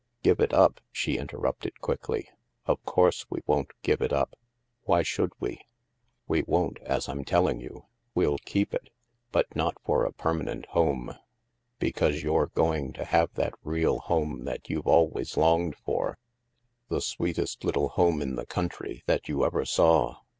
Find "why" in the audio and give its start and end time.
4.85-5.03